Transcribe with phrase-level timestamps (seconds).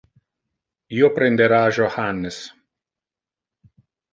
[0.99, 2.41] Io prendera Johannes.